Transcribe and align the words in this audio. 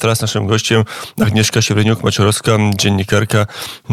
Teraz 0.00 0.20
naszym 0.20 0.46
gościem 0.46 0.84
Agnieszka 1.22 1.60
Siewreniuk-Maciorowska, 1.60 2.70
dziennikarka, 2.76 3.46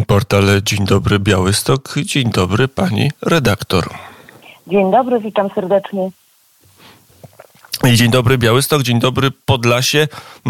portal 0.08 0.44
Dzień 0.64 0.86
Dobry 0.86 1.20
Białystok. 1.20 1.96
Dzień 2.04 2.30
dobry 2.32 2.68
pani 2.68 3.12
redaktor. 3.22 3.90
Dzień 4.68 4.92
dobry, 4.92 5.20
witam 5.20 5.50
serdecznie. 5.56 6.12
Dzień 7.94 8.12
dobry 8.12 8.38
Białystok, 8.38 8.84
dzień 8.84 9.00
dobry 9.00 9.32
Podlasie. 9.46 10.08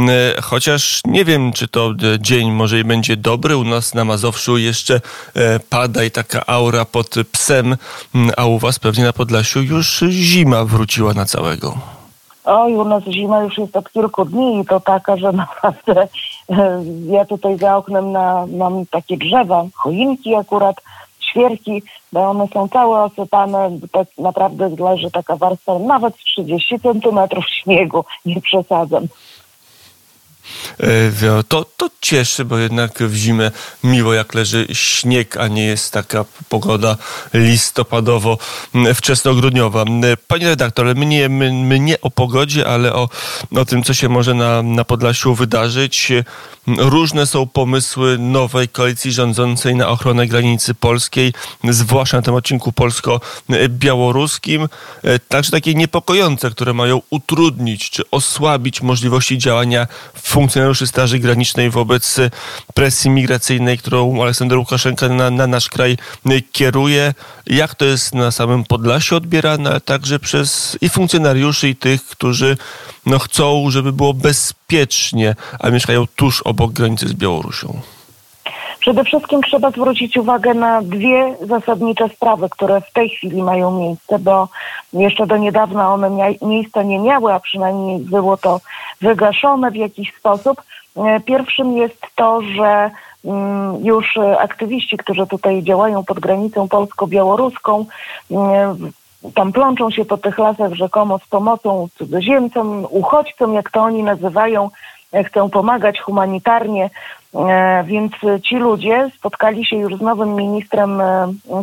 E, 0.09 0.41
chociaż 0.41 1.01
nie 1.05 1.25
wiem, 1.25 1.53
czy 1.53 1.67
to 1.67 1.89
e, 1.89 2.19
dzień 2.19 2.51
może 2.51 2.79
i 2.79 2.83
będzie 2.83 3.17
dobry. 3.17 3.57
U 3.57 3.63
nas 3.63 3.93
na 3.93 4.05
Mazowszu 4.05 4.57
jeszcze 4.57 5.01
e, 5.35 5.59
pada 5.59 6.03
i 6.03 6.11
taka 6.11 6.45
aura 6.45 6.85
pod 6.85 7.15
psem, 7.31 7.77
a 8.37 8.45
u 8.45 8.59
was 8.59 8.79
pewnie 8.79 9.03
na 9.03 9.13
Podlasiu 9.13 9.61
już 9.61 10.03
zima 10.09 10.65
wróciła 10.65 11.13
na 11.13 11.25
całego. 11.25 11.96
Oj, 12.49 12.75
u 12.75 12.83
nas 12.83 13.03
zima 13.03 13.43
już 13.43 13.57
jest 13.57 13.75
od 13.77 13.91
kilku 13.91 14.25
dni 14.25 14.59
i 14.59 14.65
to 14.65 14.79
taka, 14.79 15.17
że 15.17 15.31
naprawdę 15.43 16.07
ja 17.07 17.25
tutaj 17.25 17.57
za 17.57 17.77
oknem 17.77 18.11
na, 18.11 18.45
mam 18.47 18.85
takie 18.85 19.17
drzewa, 19.17 19.65
choinki 19.73 20.35
akurat, 20.35 20.75
świerki, 21.19 21.83
bo 22.11 22.29
one 22.29 22.47
są 22.53 22.67
całe 22.67 23.03
osypane, 23.03 23.69
tak 23.91 24.07
naprawdę 24.17 24.69
leży 24.79 25.11
taka 25.11 25.35
warstwa 25.35 25.79
nawet 25.79 26.17
30 26.17 26.79
centymetrów 26.79 27.45
śniegu, 27.49 28.05
nie 28.25 28.41
przesadzam. 28.41 29.07
E, 30.79 31.43
to, 31.47 31.65
to 31.77 31.89
cieszy, 32.01 32.45
bo 32.45 32.57
jednak 32.57 32.99
w 32.99 33.15
zimę 33.15 33.51
miło 33.83 34.13
jak 34.13 34.33
leży 34.33 34.67
śnieg, 34.73 35.37
a 35.37 35.47
nie 35.47 35.65
jest 35.65 35.93
taka 35.93 36.25
pogoda 36.49 36.97
listopadowo 37.33 38.37
wczesnogrudniowa. 38.95 39.85
Panie 40.27 40.47
redaktorze, 40.47 40.93
my 40.93 41.05
nie, 41.05 41.29
my, 41.29 41.53
my 41.53 41.79
nie 41.79 42.01
o 42.01 42.11
pogodzie, 42.11 42.67
ale 42.67 42.93
o, 42.93 43.09
o 43.55 43.65
tym, 43.65 43.83
co 43.83 43.93
się 43.93 44.09
może 44.09 44.33
na, 44.33 44.63
na 44.63 44.83
Podlasiu 44.83 45.35
wydarzyć. 45.35 46.11
Różne 46.67 47.25
są 47.25 47.45
pomysły 47.45 48.17
nowej 48.17 48.67
koalicji 48.69 49.11
rządzącej 49.11 49.75
na 49.75 49.87
ochronę 49.87 50.27
granicy 50.27 50.73
polskiej, 50.73 51.33
zwłaszcza 51.63 52.17
na 52.17 52.23
tym 52.23 52.33
odcinku 52.33 52.71
polsko-białoruskim. 52.71 54.67
E, 55.03 55.19
także 55.19 55.51
takie 55.51 55.73
niepokojące, 55.73 56.51
które 56.51 56.73
mają 56.73 57.01
utrudnić 57.09 57.89
czy 57.89 58.03
osłabić 58.11 58.81
możliwości 58.81 59.37
działania 59.37 59.87
funkcjonariuszy 60.21 60.87
Straży 60.87 61.19
Granicznej 61.19 61.69
wobec 61.69 62.17
presji 62.73 63.09
migracyjnej, 63.09 63.77
którą 63.77 64.21
Aleksander 64.21 64.57
Łukaszenka 64.57 65.09
na, 65.09 65.29
na 65.29 65.47
nasz 65.47 65.69
kraj 65.69 65.97
kieruje. 66.51 67.13
Jak 67.45 67.75
to 67.75 67.85
jest 67.85 68.13
na 68.13 68.31
samym 68.31 68.63
Podlasiu 68.63 69.15
odbierane, 69.15 69.69
ale 69.69 69.81
także 69.81 70.19
przez 70.19 70.77
i 70.81 70.89
funkcjonariuszy, 70.89 71.69
i 71.69 71.75
tych, 71.75 72.05
którzy 72.05 72.57
no, 73.05 73.19
chcą, 73.19 73.65
żeby 73.69 73.93
było 73.93 74.13
bezpiecznie, 74.67 75.35
a 75.59 75.69
mieszkają 75.69 76.05
tuż 76.15 76.41
obok 76.41 76.71
granicy 76.71 77.07
z 77.07 77.13
Białorusią? 77.13 77.73
Przede 78.79 79.03
wszystkim 79.03 79.41
trzeba 79.41 79.71
zwrócić 79.71 80.17
uwagę 80.17 80.53
na 80.53 80.81
dwie 80.81 81.35
zasadnicze 81.41 82.09
sprawy, 82.09 82.49
które 82.49 82.81
w 82.81 82.93
tej 82.93 83.09
chwili 83.09 83.43
mają 83.43 83.79
miejsce, 83.79 84.19
bo 84.19 84.49
jeszcze 84.93 85.27
do 85.27 85.37
niedawna 85.37 85.93
one 85.93 86.09
miejsca 86.41 86.83
nie 86.83 86.99
miały, 86.99 87.33
a 87.33 87.39
przynajmniej 87.39 87.99
było 87.99 88.37
to 88.37 88.59
wygaszone 89.01 89.71
w 89.71 89.75
jakiś 89.75 90.13
sposób. 90.19 90.61
E, 90.97 91.19
pierwszym 91.19 91.77
jest 91.77 92.01
to, 92.15 92.41
że 92.41 92.91
mm, 93.25 93.85
już 93.85 94.17
aktywiści, 94.39 94.97
którzy 94.97 95.27
tutaj 95.27 95.63
działają 95.63 96.03
pod 96.03 96.19
granicą 96.19 96.67
polsko-białoruską, 96.67 97.85
mm, 98.31 98.91
tam 99.35 99.53
plączą 99.53 99.91
się 99.91 100.05
po 100.05 100.17
tych 100.17 100.37
lasach 100.37 100.73
rzekomo 100.73 101.19
z 101.19 101.27
pomocą 101.27 101.87
cudzoziemcom, 101.97 102.87
uchodźcom, 102.89 103.53
jak 103.53 103.71
to 103.71 103.81
oni 103.81 104.03
nazywają, 104.03 104.69
e, 105.13 105.23
chcą 105.23 105.49
pomagać 105.49 105.99
humanitarnie, 105.99 106.89
e, 107.35 107.83
więc 107.87 108.11
ci 108.43 108.55
ludzie 108.55 109.09
spotkali 109.17 109.65
się 109.65 109.75
już 109.75 109.95
z 109.95 110.01
nowym 110.01 110.35
ministrem 110.35 111.01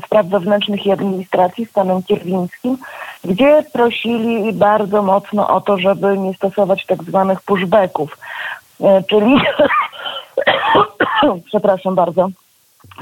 spraw 0.06 0.27
wewnętrznych 0.27 0.86
i 0.86 0.92
administracji, 0.92 1.66
Stanem 1.66 2.03
Kierwińskim, 2.03 2.78
gdzie 3.25 3.64
prosili 3.72 4.53
bardzo 4.53 5.03
mocno 5.03 5.48
o 5.48 5.60
to, 5.60 5.78
żeby 5.78 6.19
nie 6.19 6.34
stosować 6.34 6.87
tak 6.87 7.03
zwanych 7.03 7.43
pushbacków, 7.43 8.19
e, 8.81 9.03
czyli 9.03 9.34
przepraszam 11.48 11.94
bardzo, 11.94 12.28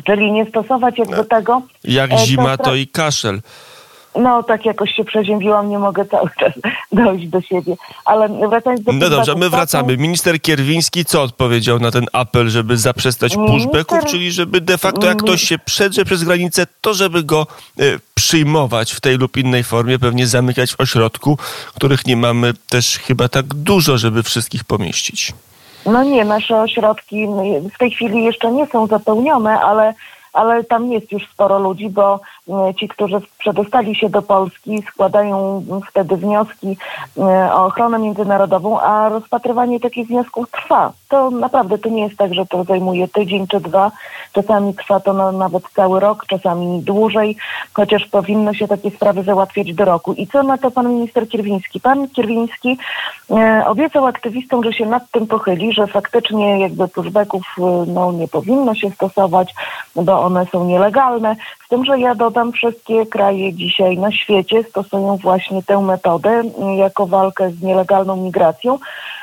czyli 0.04 0.32
nie 0.32 0.46
stosować 0.46 0.98
jakby 0.98 1.24
tego. 1.24 1.62
Jak 1.84 2.18
zima, 2.18 2.56
to 2.56 2.74
i 2.74 2.86
kaszel. 2.86 3.41
No, 4.16 4.42
tak 4.42 4.66
jakoś 4.66 4.94
się 4.94 5.04
przeziębiłam, 5.04 5.68
nie 5.68 5.78
mogę 5.78 6.04
cały 6.04 6.30
czas 6.40 6.52
dojść 6.92 7.26
do 7.28 7.40
siebie. 7.40 7.76
Ale 8.04 8.48
wracając 8.48 8.82
do... 8.82 8.92
No 8.92 9.10
dobrze, 9.10 9.34
my 9.34 9.50
wracamy. 9.50 9.96
Minister 9.96 10.40
Kierwiński 10.40 11.04
co 11.04 11.22
odpowiedział 11.22 11.78
na 11.78 11.90
ten 11.90 12.06
apel, 12.12 12.50
żeby 12.50 12.76
zaprzestać 12.76 13.36
Minister... 13.36 13.70
pushbacków, 13.70 14.10
czyli 14.10 14.32
żeby 14.32 14.60
de 14.60 14.78
facto 14.78 15.06
jak 15.06 15.22
ktoś 15.22 15.42
się 15.42 15.58
przedrze 15.58 16.04
przez 16.04 16.24
granicę, 16.24 16.66
to 16.80 16.94
żeby 16.94 17.22
go 17.22 17.46
y, 17.80 18.00
przyjmować 18.14 18.92
w 18.92 19.00
tej 19.00 19.18
lub 19.18 19.36
innej 19.36 19.64
formie, 19.64 19.98
pewnie 19.98 20.26
zamykać 20.26 20.72
w 20.72 20.80
ośrodku, 20.80 21.38
których 21.74 22.06
nie 22.06 22.16
mamy 22.16 22.52
też 22.68 22.98
chyba 22.98 23.28
tak 23.28 23.46
dużo, 23.46 23.98
żeby 23.98 24.22
wszystkich 24.22 24.64
pomieścić. 24.64 25.32
No 25.86 26.04
nie, 26.04 26.24
nasze 26.24 26.60
ośrodki 26.60 27.26
w 27.74 27.78
tej 27.78 27.90
chwili 27.90 28.24
jeszcze 28.24 28.52
nie 28.52 28.66
są 28.66 28.86
zapełnione, 28.86 29.60
ale 29.60 29.94
ale 30.32 30.65
tam 30.65 30.93
jest 30.93 31.12
już 31.12 31.28
sporo 31.31 31.59
ludzi, 31.59 31.91
bo 31.91 32.20
e, 32.48 32.75
ci, 32.75 32.88
którzy 32.88 33.20
przedostali 33.38 33.94
się 33.94 34.09
do 34.09 34.22
Polski, 34.22 34.82
składają 34.82 35.65
wtedy 35.88 36.16
wnioski 36.16 36.76
e, 37.19 37.22
o 37.54 37.66
ochronę 37.66 37.98
międzynarodową, 37.98 38.81
a 38.81 39.09
rozpatrywanie 39.09 39.81
takich 39.81 40.06
wniosków 40.06 40.50
trwa. 40.50 40.92
To 41.09 41.31
naprawdę 41.31 41.78
to 41.78 41.88
nie 41.88 42.03
jest 42.03 42.16
tak, 42.16 42.34
że 42.34 42.47
to 42.47 42.65
zajmuje 42.65 43.09
tydzień 43.09 43.47
czy 43.47 43.60
dwa. 43.60 43.91
Czasami 44.32 44.75
trwa 44.75 45.00
to 45.00 45.12
na, 45.12 45.32
nawet 45.32 45.62
cały 45.75 46.00
rok, 46.00 46.26
czasami 46.26 46.82
dłużej, 46.82 47.37
chociaż 47.72 48.06
powinno 48.06 48.54
się 48.54 48.69
takie 48.69 48.91
sprawy 48.91 49.22
załatwiać 49.22 49.75
do 49.75 49.84
roku. 49.84 50.12
I 50.12 50.26
co 50.26 50.42
na 50.42 50.59
to 50.59 50.71
pan 50.71 50.88
minister 50.94 51.28
Kierwiński? 51.28 51.81
Pan 51.81 52.09
Kierwiński 52.09 52.78
e, 53.31 53.65
obiecał 53.66 54.06
aktywistom, 54.06 54.65
że 54.65 54.72
się 54.72 54.87
nad 54.87 55.10
tym 55.10 55.26
pochyli, 55.26 55.72
że 55.72 55.87
faktycznie 55.87 56.60
jakby 56.60 56.88
pushbacków 56.88 57.42
no, 57.87 58.12
nie 58.12 58.28
powinno 58.28 58.75
się 58.75 58.91
stosować, 58.91 59.54
bo 59.94 60.22
one 60.22 60.47
są 60.47 60.65
nielegalne. 60.65 61.37
Z 61.66 61.69
tym, 61.69 61.84
że 61.84 61.99
ja 61.99 62.15
dodam, 62.15 62.53
wszystkie 62.53 63.06
kraje 63.06 63.53
dzisiaj 63.53 63.99
na 63.99 64.12
świecie 64.12 64.65
stosują 64.65 65.16
właśnie 65.16 65.62
tę 65.62 65.81
metodę 65.81 66.31
mm, 66.31 66.75
jako 66.75 67.06
walkę 67.06 67.50
z 67.50 67.62
nielegalną 67.62 68.16
migracją, 68.16 68.78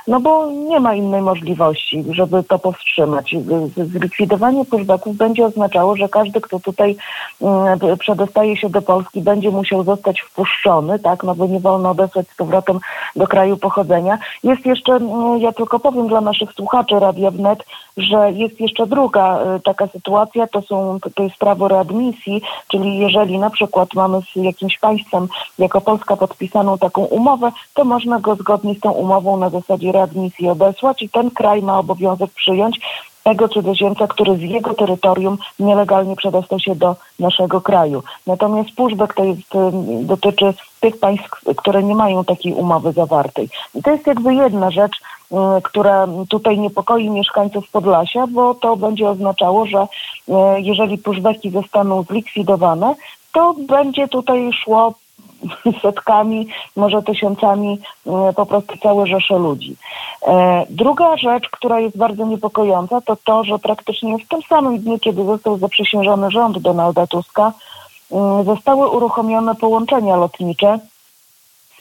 no 0.08 0.20
bo 0.20 0.52
nie 0.52 0.80
ma 0.80 0.96
innej 0.96 1.22
możliwości, 1.22 2.06
żeby 2.12 2.44
to 2.44 2.60
powstrzymać. 2.60 3.36
Zlikwidowanie 3.78 4.66
pushbacków 4.66 5.18
będzie 5.18 5.46
oznaczało, 5.46 5.96
że 5.96 6.10
każdy, 6.10 6.42
kto 6.42 6.60
tutaj 6.60 6.96
mm, 7.42 7.80
przedostaje 8.00 8.58
się 8.58 8.70
do 8.70 8.82
Polski, 8.82 9.22
będzie 9.22 9.52
musiał 9.52 9.84
zostać 9.84 10.22
wpuszczony, 10.22 11.00
tak, 11.00 11.24
no 11.24 11.36
bo 11.36 11.48
nie 11.48 11.60
wolno 11.60 11.90
odesłać 11.90 12.28
z 12.28 12.36
powrotem 12.36 12.80
do 13.16 13.28
kraju 13.28 13.58
pochodzenia. 13.58 14.18
Jest 14.44 14.66
jeszcze, 14.66 14.94
mm, 14.94 15.38
ja 15.38 15.52
tylko 15.52 15.80
powiem 15.80 16.08
dla 16.08 16.22
naszych 16.22 16.54
słuchaczy 16.54 17.00
Radia 17.00 17.32
Wnet, 17.32 17.64
że 17.98 18.32
jest 18.32 18.60
jeszcze 18.62 18.88
druga 18.88 19.40
y, 19.58 19.60
taka 19.60 19.88
sytuacja, 19.88 20.48
to 20.48 20.62
są 20.62 20.89
to 21.16 21.24
jest 21.24 21.38
prawo 21.38 21.68
readmisji, 21.68 22.42
czyli 22.68 22.98
jeżeli 22.98 23.38
na 23.38 23.50
przykład 23.50 23.94
mamy 23.94 24.22
z 24.22 24.36
jakimś 24.36 24.80
państwem 24.80 25.28
jako 25.60 25.82
Polska 25.82 26.16
podpisaną 26.18 26.78
taką 26.78 27.06
umowę, 27.06 27.52
to 27.74 27.86
można 27.86 28.20
go 28.20 28.36
zgodnie 28.36 28.76
z 28.76 28.80
tą 28.80 28.92
umową 28.92 29.38
na 29.38 29.50
zasadzie 29.50 29.92
readmisji 29.92 30.50
odesłać 30.50 31.02
i 31.02 31.10
ten 31.10 31.32
kraj 31.32 31.62
ma 31.62 31.80
obowiązek 31.80 32.32
przyjąć 32.32 32.80
tego 33.24 33.50
cudzoziemca, 33.50 34.08
który 34.08 34.38
z 34.38 34.42
jego 34.42 34.74
terytorium 34.74 35.38
nielegalnie 35.60 36.16
przedostał 36.16 36.60
się 36.60 36.76
do 36.76 36.96
naszego 37.20 37.62
kraju. 37.62 38.04
Natomiast 38.28 38.72
pushback 38.76 39.14
to 39.14 39.24
jest, 39.24 39.42
dotyczy 40.02 40.54
tych 40.80 41.00
państw, 41.00 41.30
które 41.58 41.84
nie 41.84 41.96
mają 41.96 42.24
takiej 42.24 42.54
umowy 42.54 42.92
zawartej. 42.92 43.50
I 43.76 43.84
to 43.84 43.92
jest 43.92 44.08
jakby 44.08 44.34
jedna 44.34 44.72
rzecz, 44.72 45.02
która 45.64 46.08
tutaj 46.30 46.60
niepokoi 46.60 47.10
mieszkańców 47.10 47.70
Podlasia, 47.72 48.28
bo 48.28 48.56
to 48.56 48.76
będzie 48.76 49.10
oznaczało, 49.10 49.66
że 49.66 49.88
jeżeli 50.58 50.98
pushbacki 50.98 51.50
zostaną 51.50 52.04
zlikwidowane, 52.04 52.96
to 53.34 53.56
będzie 53.68 54.08
tutaj 54.08 54.50
szło 54.54 54.94
setkami, 55.82 56.48
może 56.76 57.04
tysiącami 57.04 57.80
e, 58.08 58.34
po 58.34 58.46
prostu 58.46 58.78
całe 58.78 59.08
rzesze 59.08 59.38
ludzi. 59.38 59.76
E, 60.28 60.66
druga 60.70 61.18
rzecz, 61.18 61.50
która 61.50 61.80
jest 61.80 61.98
bardzo 61.98 62.26
niepokojąca, 62.26 63.02
to 63.02 63.16
to, 63.16 63.44
że 63.44 63.60
praktycznie 63.60 64.18
w 64.18 64.28
tym 64.28 64.42
samym 64.42 64.80
dniu, 64.80 65.00
kiedy 65.00 65.26
został 65.26 65.58
zaprzysiężony 65.58 66.32
rząd 66.32 66.58
Donalda 66.60 67.08
Tuska, 67.08 67.54
zostały 68.46 68.88
uruchomione 68.88 69.56
połączenia 69.56 70.16
lotnicze 70.16 70.80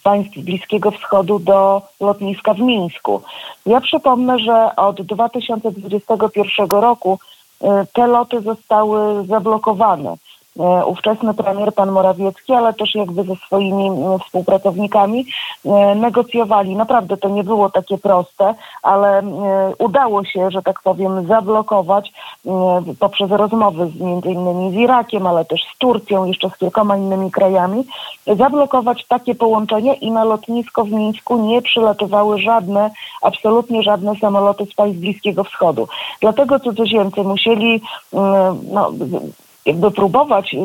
państw 0.08 0.38
Bliskiego 0.38 0.90
Wschodu 0.90 1.38
do 1.38 1.82
lotniska 2.00 2.55
w 2.55 2.60
Mińsku. 2.60 3.22
Ja 3.66 3.81
przypomnę, 3.81 4.38
że 4.38 4.76
od 4.76 5.02
2021 5.02 6.66
roku 6.70 7.19
e, 7.62 7.87
te 7.93 8.06
loty 8.06 8.40
zostały 8.40 9.26
zablokowane 9.26 10.10
e, 10.10 10.87
ówczesny 10.87 11.34
premier, 11.34 11.75
pan 11.75 11.90
Morawiecki, 11.90 12.52
ale 12.52 12.75
też 12.75 12.94
jakby 12.94 13.25
ze 13.25 13.37
swoimi 13.37 13.90
współpracownikami 14.25 15.26
negocjowali. 15.96 16.76
Naprawdę 16.76 17.16
to 17.16 17.28
nie 17.28 17.44
było 17.44 17.70
takie 17.70 17.99
proste, 17.99 18.54
ale 18.82 19.22
udało 19.78 20.25
się, 20.25 20.50
że 20.50 20.62
tak 20.62 20.82
powiem, 20.82 21.26
zablokować 21.26 22.12
poprzez 23.00 23.31
rozmowy 23.31 23.90
z, 23.90 24.00
między 24.00 24.28
innymi 24.31 24.70
z 24.70 24.75
Irakiem, 24.75 25.26
ale 25.26 25.44
też 25.44 25.61
z 25.75 25.78
Turcją, 25.78 26.25
jeszcze 26.25 26.50
z 26.50 26.58
kilkoma 26.58 26.96
innymi 26.96 27.31
krajami, 27.31 27.84
zablokować 28.36 29.06
takie 29.06 29.34
połączenie 29.34 29.94
i 29.94 30.10
na 30.10 30.25
lotnisko 30.25 30.84
w 30.84 30.90
Mińsku 30.90 31.46
nie 31.46 31.62
przylatywały 31.62 32.42
żadne, 32.42 32.90
absolutnie 33.22 33.82
żadne 33.82 34.16
samoloty 34.16 34.66
z 34.66 34.75
państw 34.75 35.00
Bliskiego 35.00 35.44
Wschodu. 35.44 35.88
Dlatego 36.20 36.60
cudzoziemcy 36.60 37.22
musieli 37.22 37.80
no, 38.72 38.92
jakby 39.66 39.90
próbować, 39.90 40.56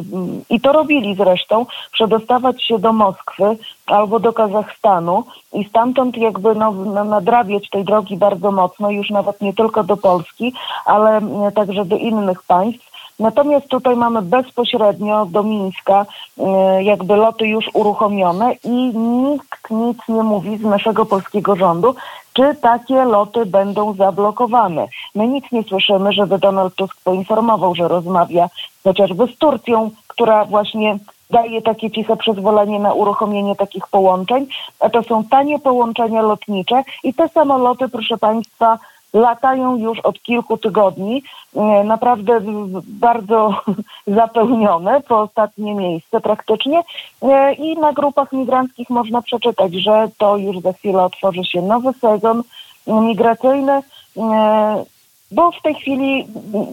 i 0.49 0.61
to 0.61 0.71
robili 0.71 1.15
zresztą, 1.15 1.65
przedostawać 1.91 2.63
się 2.63 2.79
do 2.79 2.93
Moskwy 2.93 3.57
albo 3.85 4.19
do 4.19 4.33
Kazachstanu 4.33 5.23
i 5.53 5.65
stamtąd 5.65 6.17
jakby 6.17 6.55
no, 6.55 6.71
nadrabiać 7.03 7.69
tej 7.69 7.83
drogi 7.83 8.17
bardzo 8.17 8.51
mocno, 8.51 8.91
już 8.91 9.09
nawet 9.09 9.41
nie 9.41 9.53
tylko 9.53 9.83
do 9.83 9.97
Polski, 9.97 10.53
ale 10.85 11.21
także 11.55 11.85
do 11.85 11.95
innych 11.95 12.43
państw. 12.43 12.92
Natomiast 13.23 13.67
tutaj 13.67 13.95
mamy 13.95 14.21
bezpośrednio 14.21 15.25
do 15.25 15.43
Mińska 15.43 16.05
e, 16.37 16.83
jakby 16.83 17.15
loty 17.15 17.47
już 17.47 17.69
uruchomione 17.73 18.53
i 18.63 18.97
nikt 18.97 19.71
nic 19.71 19.97
nie 20.09 20.23
mówi 20.23 20.57
z 20.57 20.61
naszego 20.61 21.05
polskiego 21.05 21.55
rządu, 21.55 21.95
czy 22.33 22.55
takie 22.61 23.05
loty 23.05 23.45
będą 23.45 23.93
zablokowane. 23.93 24.87
My 25.15 25.27
nic 25.27 25.45
nie 25.51 25.63
słyszymy, 25.63 26.13
żeby 26.13 26.39
Donald 26.39 26.75
Tusk 26.75 26.97
poinformował, 27.03 27.75
że 27.75 27.87
rozmawia 27.87 28.49
chociażby 28.83 29.27
z 29.27 29.37
Turcją, 29.37 29.91
która 30.07 30.45
właśnie 30.45 30.97
daje 31.29 31.61
takie 31.61 31.91
ciche 31.91 32.17
przyzwolenie 32.17 32.79
na 32.79 32.93
uruchomienie 32.93 33.55
takich 33.55 33.87
połączeń, 33.87 34.47
a 34.79 34.89
to 34.89 35.03
są 35.03 35.23
tanie 35.23 35.59
połączenia 35.59 36.21
lotnicze 36.21 36.83
i 37.03 37.13
te 37.13 37.29
samoloty, 37.29 37.89
proszę 37.89 38.17
Państwa, 38.17 38.79
latają 39.13 39.77
już 39.77 39.99
od 39.99 40.21
kilku 40.21 40.57
tygodni, 40.57 41.23
e, 41.55 41.83
naprawdę 41.83 42.41
bardzo 42.87 43.61
zapełnione, 44.07 45.01
po 45.01 45.21
ostatnie 45.21 45.75
miejsce 45.75 46.21
praktycznie 46.21 46.83
e, 47.21 47.53
i 47.53 47.77
na 47.77 47.93
grupach 47.93 48.31
migranckich 48.31 48.89
można 48.89 49.21
przeczytać, 49.21 49.73
że 49.73 50.07
to 50.17 50.37
już 50.37 50.59
za 50.59 50.73
chwilę 50.73 51.03
otworzy 51.03 51.43
się 51.43 51.61
nowy 51.61 51.93
sezon 51.93 52.43
migracyjny, 52.87 53.81
e, 54.17 54.83
bo 55.31 55.51
w 55.51 55.61
tej 55.61 55.75
chwili 55.75 56.27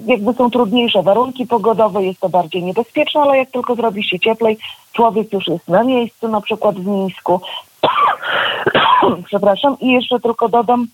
jakby 0.07 0.33
są 0.33 0.51
trudniejsze 0.51 1.03
warunki 1.03 1.47
pogodowe, 1.47 2.05
jest 2.05 2.21
to 2.21 2.29
bardziej 2.29 2.63
niebezpieczne, 2.63 3.21
ale 3.21 3.39
jak 3.39 3.51
tylko 3.51 3.75
zrobi 3.75 4.05
się 4.05 4.19
cieplej, 4.19 4.59
człowiek 4.93 5.33
już 5.33 5.49
jest 5.49 5.69
na 5.69 5.85
miejscu, 5.85 6.29
na 6.29 6.41
przykład 6.41 6.77
w 6.77 6.87
Mińsku. 6.87 7.41
Przepraszam. 9.27 9.77
I 9.81 9.93
jeszcze 9.93 10.21
tylko 10.21 10.49
dodam, 10.49 10.87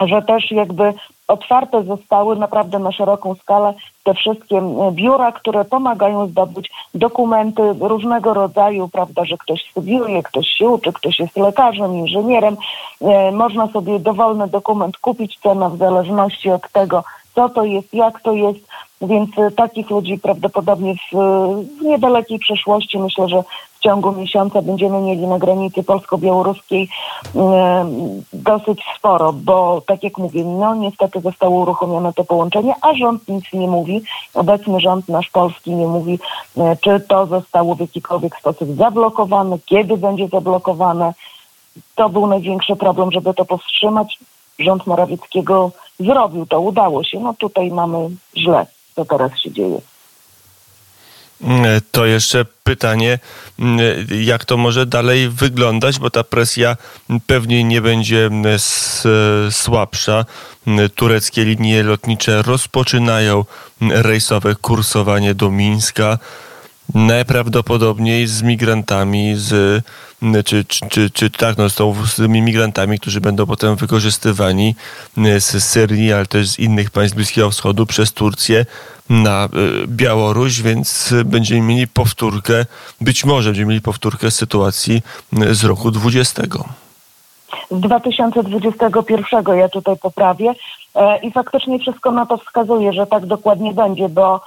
że 0.00 0.22
też 0.22 0.50
jakby 0.50 0.94
otwarte 1.28 1.84
zostały 1.84 2.36
naprawdę 2.36 2.78
na 2.78 2.92
szeroką 2.92 3.34
skalę 3.34 3.74
te 4.04 4.14
wszystkie 4.14 4.62
biura, 4.92 5.32
które 5.32 5.64
pomagają 5.64 6.26
zdobyć 6.26 6.70
dokumenty 6.94 7.62
różnego 7.80 8.34
rodzaju, 8.34 8.88
prawda, 8.88 9.24
że 9.24 9.36
ktoś 9.36 9.70
studiuje, 9.70 10.22
ktoś 10.22 10.48
się 10.48 10.68
uczy, 10.68 10.92
ktoś 10.92 11.18
jest 11.18 11.36
lekarzem, 11.36 11.94
inżynierem. 11.94 12.56
E, 13.00 13.32
można 13.32 13.66
sobie 13.66 13.98
dowolny 13.98 14.48
dokument 14.48 14.96
kupić, 14.96 15.38
cena 15.38 15.68
w 15.68 15.76
zależności 15.76 16.50
od 16.50 16.72
tego, 16.72 17.04
co 17.34 17.48
to 17.48 17.64
jest, 17.64 17.94
jak 17.94 18.20
to 18.20 18.32
jest, 18.32 18.60
więc 19.00 19.38
e, 19.38 19.50
takich 19.50 19.90
ludzi 19.90 20.18
prawdopodobnie 20.18 20.94
w, 20.94 21.16
w 21.80 21.82
niedalekiej 21.82 22.38
przyszłości, 22.38 22.98
myślę, 22.98 23.28
że 23.28 23.42
ciągu 23.86 24.12
miesiąca 24.12 24.62
będziemy 24.62 25.00
mieli 25.00 25.26
na 25.26 25.38
granicy 25.38 25.82
polsko-białoruskiej 25.82 26.88
dosyć 28.32 28.80
sporo, 28.98 29.32
bo 29.32 29.82
tak 29.86 30.02
jak 30.02 30.18
mówię, 30.18 30.44
no 30.44 30.74
niestety 30.74 31.20
zostało 31.20 31.60
uruchomione 31.60 32.12
to 32.12 32.24
połączenie, 32.24 32.74
a 32.80 32.94
rząd 32.94 33.28
nic 33.28 33.44
nie 33.52 33.68
mówi. 33.68 34.02
Obecny 34.34 34.80
rząd 34.80 35.08
nasz 35.08 35.30
polski 35.30 35.70
nie 35.70 35.86
mówi, 35.86 36.18
e, 36.56 36.76
czy 36.76 37.00
to 37.00 37.26
zostało 37.26 37.74
w 37.74 37.80
jakikolwiek 37.80 38.36
sposób 38.36 38.76
zablokowane, 38.76 39.58
kiedy 39.66 39.96
będzie 39.96 40.28
zablokowane. 40.28 41.14
To 41.94 42.08
był 42.08 42.26
największy 42.26 42.76
problem, 42.76 43.12
żeby 43.12 43.34
to 43.34 43.44
powstrzymać. 43.44 44.18
Rząd 44.58 44.86
Morawieckiego 44.86 45.70
zrobił 46.00 46.46
to, 46.46 46.60
udało 46.60 47.04
się. 47.04 47.20
No 47.20 47.34
tutaj 47.34 47.70
mamy 47.70 48.10
źle, 48.36 48.66
co 48.94 49.04
teraz 49.04 49.38
się 49.38 49.50
dzieje. 49.50 49.80
Mm, 51.40 51.80
to 51.90 52.06
jeszcze 52.06 52.44
pytanie, 52.64 53.18
jak 54.20 54.44
to 54.44 54.56
może 54.56 54.86
dalej 54.86 55.28
wyglądać, 55.28 55.98
bo 55.98 56.10
ta 56.10 56.24
presja 56.24 56.76
pewnie 57.26 57.64
nie 57.64 57.80
będzie 57.80 58.30
słabsza. 59.50 60.24
Tureckie 60.94 61.44
linie 61.44 61.82
lotnicze 61.82 62.42
rozpoczynają 62.42 63.44
rejsowe 63.80 64.54
kursowanie 64.54 65.34
do 65.34 65.50
Mińska 65.50 66.18
najprawdopodobniej 66.94 68.26
z 68.26 68.42
migrantami, 68.42 69.34
z, 69.36 69.84
czy, 70.44 70.64
czy, 70.64 70.88
czy, 70.88 71.10
czy 71.10 71.30
tak, 71.30 71.58
no, 71.58 71.70
z, 71.70 71.74
tą, 71.74 72.06
z 72.06 72.16
tymi 72.16 72.42
migrantami, 72.42 72.98
którzy 72.98 73.20
będą 73.20 73.46
potem 73.46 73.76
wykorzystywani 73.76 74.74
z 75.16 75.64
Syrii, 75.64 76.12
ale 76.12 76.26
też 76.26 76.48
z 76.48 76.58
innych 76.58 76.90
państw 76.90 77.16
Bliskiego 77.16 77.50
Wschodu 77.50 77.86
przez 77.86 78.12
Turcję 78.12 78.66
na 79.10 79.44
e, 79.44 79.48
Białoruś, 79.86 80.62
więc 80.62 81.14
będziemy 81.24 81.60
mieli 81.60 81.88
powtórkę, 81.88 82.66
być 83.00 83.24
może 83.24 83.48
będziemy 83.48 83.68
mieli 83.68 83.80
powtórkę 83.80 84.30
sytuacji 84.30 85.02
z 85.52 85.64
roku 85.64 85.90
20 85.90 86.42
z 87.70 87.80
2021, 87.80 89.58
ja 89.58 89.68
tutaj 89.68 89.96
poprawię. 89.96 90.52
E, 90.94 91.18
I 91.18 91.32
faktycznie 91.32 91.78
wszystko 91.78 92.10
na 92.10 92.26
to 92.26 92.36
wskazuje, 92.36 92.92
że 92.92 93.06
tak 93.06 93.26
dokładnie 93.26 93.72
będzie, 93.72 94.08
bo 94.08 94.40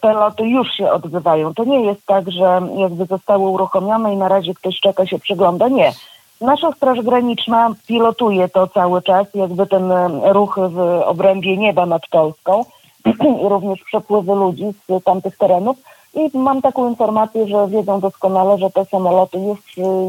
te 0.00 0.12
loty 0.12 0.48
już 0.48 0.72
się 0.72 0.90
odbywają. 0.92 1.54
To 1.54 1.64
nie 1.64 1.80
jest 1.80 2.06
tak, 2.06 2.30
że 2.30 2.60
jakby 2.76 3.04
zostały 3.04 3.48
uruchomione 3.48 4.14
i 4.14 4.16
na 4.16 4.28
razie 4.28 4.54
ktoś 4.54 4.80
czeka 4.80 5.06
się 5.06 5.18
przygląda. 5.18 5.68
Nie. 5.68 5.92
Nasza 6.40 6.72
Straż 6.72 7.00
Graniczna 7.00 7.74
pilotuje 7.86 8.48
to 8.48 8.66
cały 8.66 9.02
czas, 9.02 9.26
jakby 9.34 9.66
ten 9.66 9.92
e, 9.92 10.32
ruch 10.32 10.58
w 10.68 10.78
obrębie 11.04 11.56
nieba 11.56 11.86
nad 11.86 12.02
Polską 12.10 12.64
i 13.42 13.48
również 13.48 13.82
przepływy 13.82 14.34
ludzi 14.34 14.64
z 14.88 15.04
tamtych 15.04 15.36
terenów. 15.36 15.76
I 16.14 16.38
mam 16.38 16.62
taką 16.62 16.88
informację, 16.88 17.48
że 17.48 17.68
wiedzą 17.68 18.00
doskonale, 18.00 18.58
że 18.58 18.70
te 18.70 18.84
samoloty 18.84 19.38
już 19.38 19.58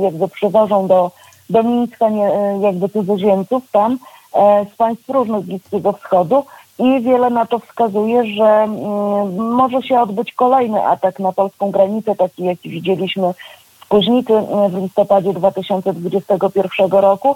jakby 0.01 0.27
przywożą 0.27 0.87
do 0.87 1.11
do 1.49 1.63
Mińska 1.63 2.07
e, 2.07 2.59
jakby 2.61 2.89
cudzoziemców 2.89 3.71
tam 3.71 3.97
e, 4.33 4.65
z 4.73 4.75
państw 4.75 5.09
różnych 5.09 5.45
Bliskiego 5.45 5.93
Wschodu 5.93 6.45
i 6.79 7.01
wiele 7.01 7.29
na 7.29 7.45
to 7.45 7.59
wskazuje, 7.59 8.25
że 8.35 8.43
mm, 8.43 9.51
może 9.51 9.81
się 9.81 10.01
odbyć 10.01 10.33
kolejny 10.33 10.85
atak 10.85 11.19
na 11.19 11.31
polską 11.31 11.71
granicę, 11.71 12.15
taki 12.15 12.43
jaki 12.43 12.69
widzieliśmy 12.69 13.33
w 13.79 13.87
Kuźnicy 13.87 14.33
e, 14.33 14.69
w 14.69 14.81
listopadzie 14.81 15.33
2021 15.33 16.91
roku. 16.91 17.35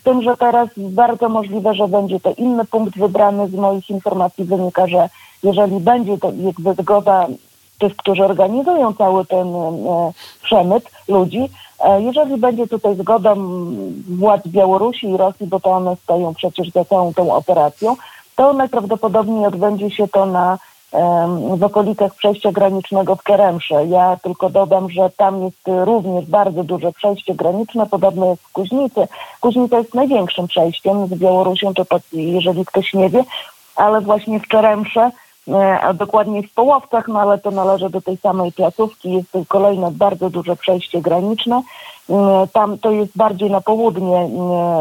Z 0.00 0.02
tym, 0.02 0.22
że 0.22 0.36
teraz 0.36 0.68
bardzo 0.76 1.28
możliwe, 1.28 1.74
że 1.74 1.88
będzie 1.88 2.20
to 2.20 2.32
inny 2.32 2.64
punkt 2.64 2.98
wybrany. 2.98 3.48
Z 3.48 3.54
moich 3.54 3.90
informacji 3.90 4.44
wynika, 4.44 4.86
że 4.86 5.08
jeżeli 5.42 5.80
będzie 5.80 6.18
to 6.18 6.32
jakby 6.36 6.82
zgoda 6.82 7.26
tych, 7.78 7.96
którzy 7.96 8.24
organizują 8.24 8.94
cały 8.94 9.26
ten 9.26 9.48
e, 9.54 10.12
przemyt 10.42 10.90
ludzi, 11.08 11.48
e, 11.84 12.02
jeżeli 12.02 12.36
będzie 12.36 12.66
tutaj 12.66 12.96
zgoda 12.96 13.34
władz 14.08 14.48
Białorusi 14.48 15.08
i 15.08 15.16
Rosji, 15.16 15.46
bo 15.46 15.60
to 15.60 15.70
one 15.70 15.96
stoją 15.96 16.34
przecież 16.34 16.70
za 16.70 16.84
całą 16.84 17.14
tą 17.14 17.34
operacją, 17.34 17.96
to 18.38 18.52
najprawdopodobniej 18.52 19.46
odbędzie 19.46 19.90
się 19.90 20.08
to 20.08 20.26
na 20.26 20.58
w 21.56 21.64
okolicach 21.64 22.14
przejścia 22.14 22.52
granicznego 22.52 23.16
w 23.16 23.22
Keremsze. 23.22 23.86
Ja 23.86 24.16
tylko 24.22 24.50
dodam, 24.50 24.90
że 24.90 25.10
tam 25.16 25.42
jest 25.42 25.60
również 25.66 26.26
bardzo 26.26 26.64
duże 26.64 26.92
przejście 26.92 27.34
graniczne, 27.34 27.86
podobne 27.86 28.26
jest 28.26 28.42
w 28.42 28.52
Kuźnicy. 28.52 29.08
Kuźnica 29.40 29.78
jest 29.78 29.94
największym 29.94 30.46
przejściem 30.48 31.06
z 31.06 31.14
Białorusią, 31.14 31.74
to 31.74 31.84
tak, 31.84 32.02
jeżeli 32.12 32.64
ktoś 32.64 32.94
nie 32.94 33.10
wie, 33.10 33.24
ale 33.76 34.00
właśnie 34.00 34.40
w 34.40 34.48
Czeremsze 34.48 35.10
dokładnie 35.94 36.42
w 36.42 36.54
Połowcach, 36.54 37.08
no 37.08 37.20
ale 37.20 37.38
to 37.38 37.50
należy 37.50 37.90
do 37.90 38.00
tej 38.00 38.16
samej 38.16 38.52
placówki. 38.52 39.12
Jest 39.12 39.28
kolejne 39.48 39.90
bardzo 39.90 40.30
duże 40.30 40.56
przejście 40.56 41.00
graniczne. 41.00 41.62
E, 42.10 42.46
tam 42.52 42.78
to 42.78 42.90
jest 42.90 43.16
bardziej 43.16 43.50
na 43.50 43.60
południe 43.60 44.16
e, 44.16 44.28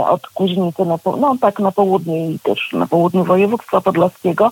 od 0.09 0.27
Kuźnicy, 0.27 0.85
na, 0.85 0.97
no 1.05 1.35
tak 1.41 1.59
na 1.59 1.71
południe 1.71 2.31
i 2.31 2.39
też 2.39 2.69
na 2.73 2.87
południu 2.87 3.23
województwa 3.23 3.81
podlaskiego. 3.81 4.51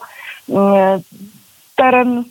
Teren 1.76 2.24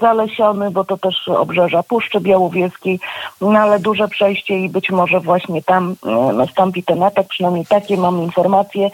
zalesiony, 0.00 0.70
bo 0.70 0.84
to 0.84 0.98
też 0.98 1.28
obrzeża 1.28 1.82
Puszczy 1.82 2.20
Białowieskiej, 2.20 3.00
no 3.40 3.58
ale 3.58 3.78
duże 3.78 4.08
przejście 4.08 4.58
i 4.58 4.68
być 4.68 4.90
może 4.90 5.20
właśnie 5.20 5.62
tam 5.62 5.96
nastąpi 6.34 6.82
ten 6.82 7.02
atak, 7.02 7.26
przynajmniej 7.28 7.66
takie 7.66 7.96
mam 7.96 8.22
informacje. 8.22 8.90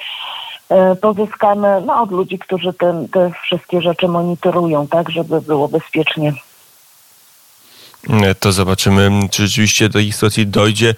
E, 0.69 0.97
pozyskane 0.97 1.83
no, 1.87 2.03
od 2.03 2.11
ludzi, 2.11 2.39
którzy 2.39 2.73
ten, 2.73 3.09
te 3.09 3.31
wszystkie 3.43 3.81
rzeczy 3.81 4.09
monitorują, 4.09 4.87
tak, 4.87 5.11
żeby 5.11 5.41
było 5.41 5.69
bezpiecznie. 5.69 6.33
To 8.41 8.53
zobaczymy, 8.53 9.11
czy 9.31 9.47
rzeczywiście 9.47 9.89
do 9.89 9.99
ich 9.99 10.15
sytuacji 10.15 10.47
dojdzie. 10.47 10.95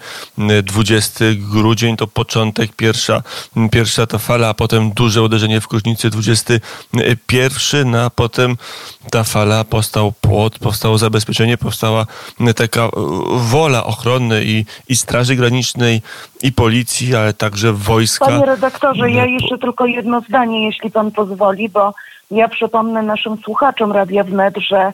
20 0.63 1.25
grudzień 1.37 1.97
to 1.97 2.07
początek, 2.07 2.75
pierwsza, 2.75 3.23
pierwsza 3.71 4.07
ta 4.07 4.17
fala, 4.17 4.49
a 4.49 4.53
potem 4.53 4.91
duże 4.91 5.21
uderzenie 5.21 5.61
w 5.61 5.67
Kuźnicy 5.67 6.09
21, 6.09 7.91
no 7.91 8.01
a 8.01 8.09
potem 8.09 8.57
ta 9.11 9.23
fala, 9.23 9.63
powstał 9.63 10.13
płot, 10.21 10.59
powstało 10.59 10.97
zabezpieczenie, 10.97 11.57
powstała 11.57 12.05
taka 12.55 12.89
wola 13.31 13.83
ochrony 13.83 14.43
i, 14.45 14.65
i 14.87 14.95
Straży 14.95 15.35
Granicznej, 15.35 16.01
i 16.43 16.51
policji, 16.51 17.15
ale 17.15 17.33
także 17.33 17.73
wojska. 17.73 18.25
Panie 18.25 18.45
redaktorze, 18.45 19.11
ja 19.11 19.25
jeszcze 19.25 19.57
tylko 19.57 19.85
jedno 19.85 20.21
zdanie, 20.21 20.65
jeśli 20.65 20.91
pan 20.91 21.11
pozwoli, 21.11 21.69
bo 21.69 21.93
ja 22.31 22.47
przypomnę 22.47 23.01
naszym 23.01 23.37
słuchaczom 23.37 23.91
Radia 23.91 24.23
Wnet, 24.23 24.57
że 24.57 24.93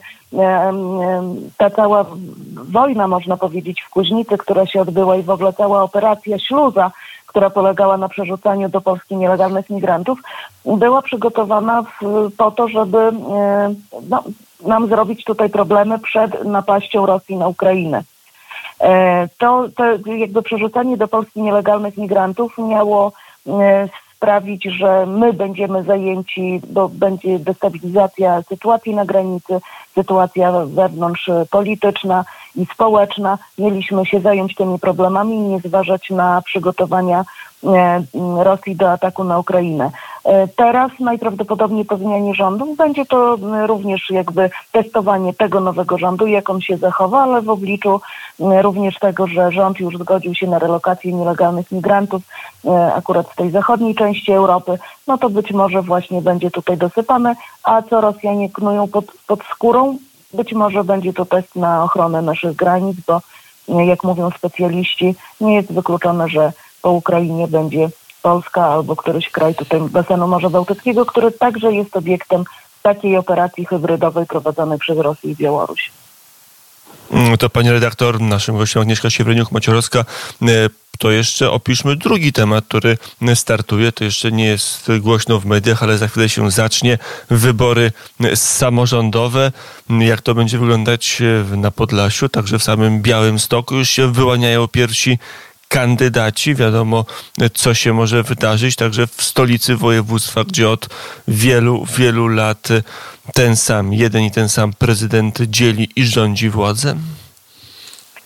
ta 1.56 1.70
cała 1.70 2.06
wojna, 2.54 3.08
można 3.08 3.36
powiedzieć, 3.36 3.82
w 3.82 3.90
Kuźnicy, 3.90 4.38
która 4.38 4.66
się 4.66 4.80
odbyła 4.80 5.16
i 5.16 5.22
w 5.22 5.30
ogóle 5.30 5.52
cała 5.52 5.82
operacja 5.82 6.38
Śluza, 6.38 6.90
która 7.26 7.50
polegała 7.50 7.96
na 7.96 8.08
przerzucaniu 8.08 8.68
do 8.68 8.80
Polski 8.80 9.16
nielegalnych 9.16 9.70
migrantów, 9.70 10.18
była 10.64 11.02
przygotowana 11.02 11.82
w, 11.82 12.30
po 12.36 12.50
to, 12.50 12.68
żeby 12.68 13.12
no, 14.08 14.24
nam 14.66 14.88
zrobić 14.88 15.24
tutaj 15.24 15.50
problemy 15.50 15.98
przed 15.98 16.44
napaścią 16.44 17.06
Rosji 17.06 17.36
na 17.36 17.48
Ukrainę. 17.48 18.02
E, 18.80 19.28
to, 19.38 19.68
to 19.76 19.84
jakby 20.10 20.42
przerzucanie 20.42 20.96
do 20.96 21.08
Polski 21.08 21.42
nielegalnych 21.42 21.96
migrantów 21.96 22.58
miało 22.58 23.12
e, 23.46 23.88
sprawić, 24.16 24.64
że 24.64 25.06
my 25.06 25.32
będziemy 25.32 25.82
zajęci, 25.82 26.60
bo 26.70 26.88
będzie 26.88 27.38
destabilizacja 27.38 28.42
sytuacji 28.42 28.94
na 28.94 29.04
granicy, 29.04 29.60
sytuacja 29.94 30.52
wewnątrz 30.66 31.30
polityczna 31.50 32.24
i 32.56 32.66
społeczna. 32.66 33.38
Mieliśmy 33.58 34.06
się 34.06 34.20
zająć 34.20 34.54
tymi 34.54 34.78
problemami 34.78 35.36
i 35.36 35.40
nie 35.40 35.60
zważać 35.60 36.10
na 36.10 36.42
przygotowania 36.42 37.24
E, 37.64 38.02
Rosji 38.44 38.76
do 38.76 38.92
ataku 38.92 39.24
na 39.24 39.38
Ukrainę. 39.38 39.90
E, 40.26 40.48
teraz 40.48 40.90
najprawdopodobniej 41.00 41.84
po 41.84 41.96
zmianie 41.96 42.34
rządu 42.34 42.74
będzie 42.74 43.06
to 43.06 43.36
również 43.66 44.10
jakby 44.10 44.50
testowanie 44.72 45.34
tego 45.34 45.60
nowego 45.60 45.98
rządu, 45.98 46.26
jak 46.26 46.50
on 46.50 46.60
się 46.60 46.76
zachowa, 46.76 47.22
ale 47.22 47.42
w 47.42 47.50
obliczu 47.50 48.00
również 48.38 48.98
tego, 48.98 49.26
że 49.26 49.52
rząd 49.52 49.80
już 49.80 49.98
zgodził 49.98 50.34
się 50.34 50.46
na 50.46 50.58
relokację 50.58 51.12
nielegalnych 51.12 51.72
migrantów 51.72 52.22
e, 52.64 52.94
akurat 52.94 53.28
w 53.28 53.36
tej 53.36 53.50
zachodniej 53.50 53.94
części 53.94 54.32
Europy, 54.32 54.78
no 55.06 55.18
to 55.18 55.30
być 55.30 55.52
może 55.52 55.82
właśnie 55.82 56.22
będzie 56.22 56.50
tutaj 56.50 56.76
dosypane, 56.76 57.36
a 57.62 57.82
co 57.82 58.00
Rosjanie 58.00 58.50
knują 58.50 58.88
pod, 58.88 59.04
pod 59.26 59.42
skórą, 59.42 59.98
być 60.32 60.52
może 60.52 60.84
będzie 60.84 61.12
to 61.12 61.26
test 61.26 61.56
na 61.56 61.84
ochronę 61.84 62.22
naszych 62.22 62.56
granic, 62.56 62.96
bo 63.06 63.20
jak 63.68 64.04
mówią 64.04 64.30
specjaliści, 64.30 65.14
nie 65.40 65.54
jest 65.54 65.72
wykluczone, 65.72 66.28
że 66.28 66.52
po 66.82 66.90
Ukrainie 66.90 67.48
będzie 67.48 67.88
Polska 68.22 68.64
albo 68.64 68.96
któryś 68.96 69.30
kraj 69.30 69.54
tutaj 69.54 69.80
basenu 69.80 70.28
Morza 70.28 70.50
Bałtyckiego, 70.50 71.06
który 71.06 71.32
także 71.32 71.72
jest 71.72 71.96
obiektem 71.96 72.44
takiej 72.82 73.16
operacji 73.16 73.66
hybrydowej 73.66 74.26
prowadzonej 74.26 74.78
przez 74.78 74.98
Rosję 74.98 75.30
i 75.30 75.36
Białoruś. 75.36 75.90
Mm, 77.10 77.38
to 77.38 77.50
pani 77.50 77.70
redaktor, 77.70 78.20
naszym 78.20 78.56
gościem 78.56 78.82
Agnieszka 78.82 79.08
Siewreniuk-Maciorowska. 79.08 80.04
E, 80.42 80.46
to 80.98 81.10
jeszcze 81.10 81.50
opiszmy 81.50 81.96
drugi 81.96 82.32
temat, 82.32 82.64
który 82.64 82.98
startuje. 83.34 83.92
To 83.92 84.04
jeszcze 84.04 84.32
nie 84.32 84.44
jest 84.44 84.88
głośno 85.00 85.40
w 85.40 85.46
mediach, 85.46 85.82
ale 85.82 85.98
za 85.98 86.08
chwilę 86.08 86.28
się 86.28 86.50
zacznie. 86.50 86.98
Wybory 87.30 87.92
samorządowe. 88.34 89.52
Jak 89.90 90.22
to 90.22 90.34
będzie 90.34 90.58
wyglądać 90.58 91.22
na 91.56 91.70
Podlasiu, 91.70 92.28
także 92.28 92.58
w 92.58 92.62
samym 92.62 93.02
Białym 93.02 93.38
Stoku 93.38 93.74
już 93.74 93.90
się 93.90 94.12
wyłaniają 94.12 94.68
pierwsi 94.68 95.18
kandydaci. 95.68 96.54
Wiadomo, 96.54 97.04
co 97.54 97.74
się 97.74 97.92
może 97.92 98.22
wydarzyć, 98.22 98.76
także 98.76 99.06
w 99.06 99.22
stolicy 99.22 99.76
województwa, 99.76 100.44
gdzie 100.44 100.68
od 100.70 100.88
wielu, 101.28 101.84
wielu 101.98 102.28
lat 102.28 102.68
ten 103.34 103.56
sam, 103.56 103.92
jeden 103.92 104.22
i 104.22 104.30
ten 104.30 104.48
sam 104.48 104.72
prezydent 104.72 105.38
dzieli 105.40 105.88
i 105.96 106.04
rządzi 106.04 106.50
władzę? 106.50 106.94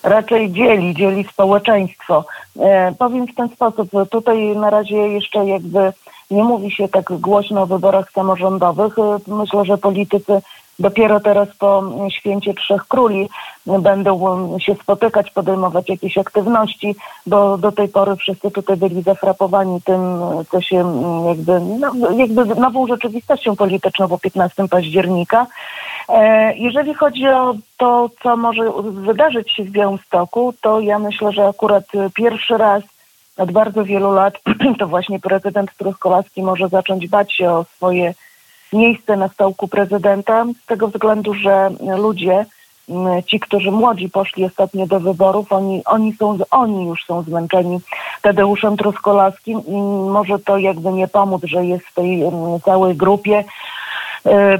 Raczej 0.02 0.52
dzieli, 0.52 0.94
dzieli 0.94 1.25
społeczeństwo. 1.32 2.25
E, 2.61 2.94
powiem 2.99 3.26
w 3.26 3.35
ten 3.35 3.49
sposób, 3.49 3.90
tutaj 4.11 4.56
na 4.56 4.70
razie 4.70 4.97
jeszcze 4.97 5.47
jakby 5.47 5.92
nie 6.30 6.44
mówi 6.44 6.70
się 6.70 6.88
tak 6.88 7.12
głośno 7.12 7.62
o 7.62 7.66
wyborach 7.66 8.12
samorządowych. 8.12 8.99
E, 8.99 9.18
myślę, 9.26 9.64
że 9.64 9.78
politycy 9.78 10.40
dopiero 10.80 11.20
teraz 11.20 11.49
po 11.58 11.82
święcie 12.10 12.54
Trzech 12.54 12.84
Króli 12.88 13.28
będą 13.66 14.58
się 14.58 14.75
spotykać, 14.75 15.30
podejmować 15.30 15.88
jakieś 15.88 16.18
aktywności, 16.18 16.96
bo 17.26 17.58
do 17.58 17.72
tej 17.72 17.88
pory 17.88 18.16
wszyscy 18.16 18.50
tutaj 18.50 18.76
byli 18.76 19.02
zafrapowani 19.02 19.82
tym, 19.82 20.00
co 20.50 20.60
się 20.60 20.76
jakby, 21.28 21.60
no, 21.60 22.10
jakby 22.10 22.44
nową 22.44 22.87
rzeczywistością 22.87 23.56
polityczną 23.56 24.08
po 24.08 24.18
15 24.18 24.68
października. 24.68 25.46
E, 26.08 26.56
jeżeli 26.56 26.94
chodzi 26.94 27.28
o 27.28 27.54
to, 27.76 28.10
co 28.22 28.37
może 28.37 28.72
wydarzyć 28.82 29.52
się 29.52 29.64
w 29.64 29.70
Białymstoku, 29.70 30.54
to 30.60 30.80
ja 30.80 30.99
myślę, 30.99 31.32
że 31.32 31.49
akurat 31.49 31.84
pierwszy 32.14 32.56
raz 32.56 32.82
od 33.37 33.52
bardzo 33.52 33.84
wielu 33.84 34.12
lat 34.12 34.34
to 34.78 34.87
właśnie 34.87 35.20
prezydent 35.20 35.76
Truskolaski 35.76 36.42
może 36.42 36.68
zacząć 36.68 37.08
bać 37.08 37.32
się 37.32 37.50
o 37.50 37.64
swoje 37.64 38.14
miejsce 38.72 39.16
na 39.16 39.28
stołku 39.28 39.68
prezydenta 39.68 40.44
z 40.62 40.66
tego 40.66 40.88
względu, 40.88 41.34
że 41.34 41.70
ludzie, 41.98 42.46
ci, 43.26 43.40
którzy 43.40 43.70
młodzi 43.70 44.08
poszli 44.08 44.44
ostatnio 44.44 44.86
do 44.86 45.00
wyborów, 45.00 45.52
oni, 45.52 45.82
oni, 45.84 46.12
są, 46.12 46.38
oni 46.50 46.86
już 46.86 47.04
są 47.04 47.22
zmęczeni 47.22 47.80
Tadeuszem 48.22 48.76
Truskolaskim 48.76 49.66
i 49.66 49.72
może 50.10 50.38
to 50.38 50.58
jakby 50.58 50.92
nie 50.92 51.08
pomóc, 51.08 51.42
że 51.44 51.64
jest 51.64 51.86
w 51.86 51.94
tej 51.94 52.22
całej 52.64 52.96
grupie 52.96 53.44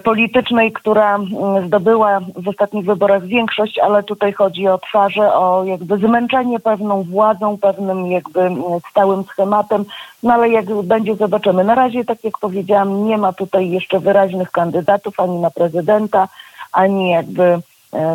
politycznej, 0.05 0.73
która 0.73 1.17
mm, 1.17 1.67
zdobyła 1.67 2.21
w 2.37 2.49
ostatnich 2.49 2.85
wyborach 2.85 3.26
większość, 3.26 3.79
ale 3.79 4.02
tutaj 4.02 4.33
chodzi 4.33 4.69
o 4.69 4.79
twarze, 4.79 5.35
o 5.35 5.64
jakby 5.64 5.99
zmęczenie 5.99 6.61
pewną 6.61 7.02
władzą, 7.02 7.59
pewnym 7.59 8.07
jakby 8.07 8.40
mm, 8.40 8.62
stałym 8.90 9.25
schematem, 9.25 9.85
no 10.23 10.35
ale 10.35 10.49
jak 10.49 10.83
będzie 10.83 11.17
zobaczymy. 11.17 11.64
Na 11.64 11.75
razie, 11.75 12.05
tak 12.05 12.25
jak 12.25 12.38
powiedziałam, 12.38 13.05
nie 13.05 13.19
ma 13.19 13.33
tutaj 13.33 13.71
jeszcze 13.71 14.00
wyraźnych 14.00 14.50
kandydatów 14.50 15.21
ani 15.21 15.38
na 15.38 15.50
prezydenta, 15.50 16.29
ani 16.73 17.11
jakby 17.11 17.43
e, 17.43 17.61